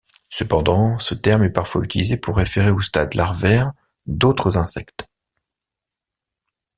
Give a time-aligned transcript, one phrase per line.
[0.31, 3.71] Cependant, ce terme est parfois utilisé pour référer au stade larvaire
[4.07, 5.05] d'autres insectes.